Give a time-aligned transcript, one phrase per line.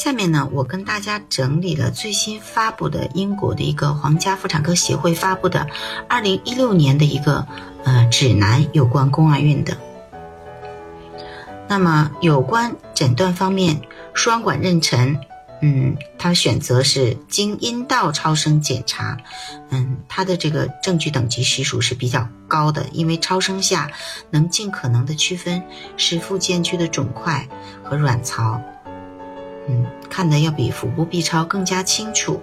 [0.00, 5.68] 下面呢，我跟大家整理了最新发布的英国的一个皇家妇产科协会发布的
[6.08, 7.46] 二零一六年的一个
[7.84, 9.76] 呃指南，有关宫外孕的。
[11.68, 13.78] 那么有关诊断方面，
[14.14, 15.18] 双管妊娠，
[15.60, 19.18] 嗯，它选择是经阴道超声检查，
[19.68, 23.90] 嗯，它的这个证据等级系数是比较高的，因为超声下
[24.30, 25.62] 能尽可能的区分
[25.98, 27.46] 是附件区的肿块
[27.84, 28.58] 和卵巢。
[29.68, 32.40] 嗯，看的要比腹部 B 超更加清楚。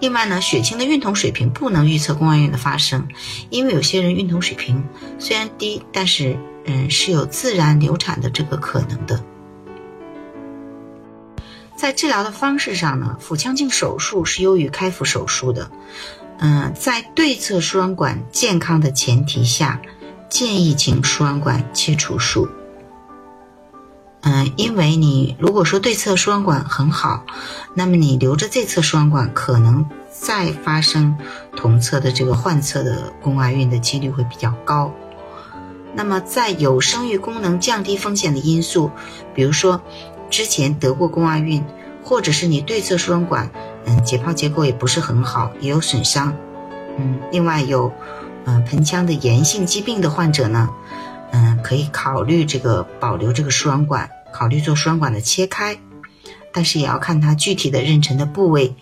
[0.00, 3.06] 另外呢，血清的孕酮水平不能预测宫外孕的发生，
[3.50, 4.84] 因为有些人孕酮水平
[5.18, 9.22] 虽然低，但是嗯是有自然流产的这个可能的。
[11.76, 15.70] 在治疗的方式上呢，腹腔镜手术是优于开腹手术的。
[16.38, 19.80] 嗯，在对侧输卵管健康的前提下，
[20.28, 22.48] 建议请输卵管切除术。
[24.22, 27.24] 嗯，因为你如果说对侧输卵管很好，
[27.74, 31.16] 那么你留着这侧输卵管，可能再发生
[31.56, 34.92] 同侧的这个患侧的宫外孕的几率会比较高。
[35.94, 38.90] 那么在有生育功能降低风险的因素，
[39.34, 39.80] 比如说
[40.28, 41.64] 之前得过宫外孕，
[42.04, 43.50] 或者是你对侧输卵管
[43.86, 46.36] 嗯解剖结构也不是很好，也有损伤，
[46.98, 47.90] 嗯，另外有
[48.44, 50.68] 嗯盆腔的炎性疾病的患者呢。
[51.32, 55.78] 嗯，可以考虑这个保留这个输卵管，考虑做输卵管的切开，
[56.52, 58.74] 但是也要看它具体的妊娠的部位。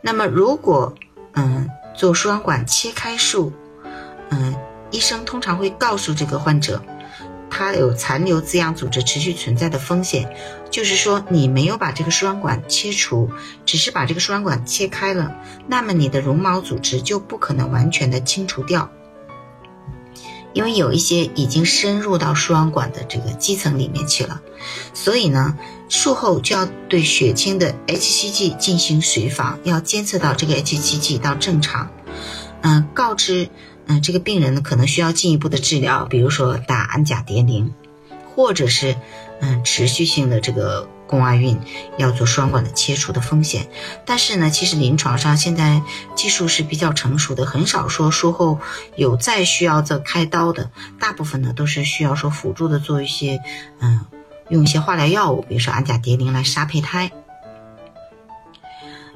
[0.00, 0.94] 那么如果
[1.34, 3.52] 嗯做输卵管切开术，
[4.30, 4.54] 嗯，
[4.90, 6.82] 医生通常会告诉这个患者，
[7.50, 10.32] 他有残留滋养组织持续存在的风险，
[10.70, 13.30] 就是说你没有把这个输卵管切除，
[13.66, 15.34] 只是把这个输卵管切开了，
[15.66, 18.90] 那么你的绒毛组织就不可能完全的清除掉。
[20.52, 24.40] 因为有一些已经深入到输卵管的这个基层里面去了，
[24.92, 25.56] 所以呢，
[25.88, 31.90] 术后就要对血清的 hCG 进行随访，要监测到这个 hCG 到正常。
[32.62, 33.48] 嗯，告知
[33.86, 37.72] 嗯这个病人呢可能需要进一步的治疗，比如说打氨甲蝶呤，
[38.34, 38.96] 或者是
[39.40, 40.88] 嗯持续性的这个。
[41.10, 41.58] 宫外孕
[41.96, 43.66] 要做双管的切除的风险，
[44.06, 45.82] 但是呢，其实临床上现在
[46.14, 48.60] 技术是比较成熟的，很少说术后
[48.94, 53.40] 有再需要再开刀的，大部分呢都是需要说辅助的做一些，
[53.80, 54.06] 嗯，
[54.50, 57.10] 用一些化疗药物，比如说氨甲蝶呤来杀胚胎。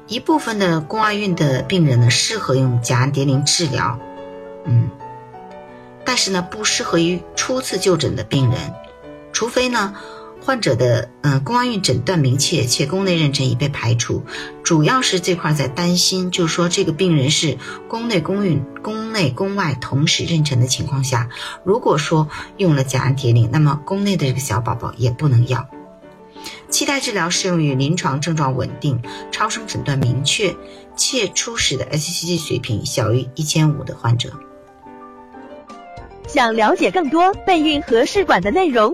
[0.07, 3.97] 一部分的宫外孕的病人呢适合用甲氨蝶呤治疗，
[4.65, 4.89] 嗯，
[6.03, 8.73] 但是呢不适合于初次就诊的病人，
[9.31, 9.95] 除非呢。
[10.45, 14.21] 患者的嗯宫外孕诊断明确，且宫内妊娠已被排除，
[14.61, 17.57] 主要是这块在担心，就是说这个病人是
[17.87, 21.29] 宫内宫孕、宫内宫外同时妊娠的情况下，
[21.63, 25.67] 如果说用了甲氨蝶呤，那么宫内的这个小宝宝也不能要。
[26.69, 29.01] 期待治疗适用于临床症状稳定、
[29.31, 30.55] 超声诊断明确
[30.95, 34.31] 且初始的 hCG 水平小于一千五的患者。
[36.27, 38.93] 想了解更多备孕和试管的内容。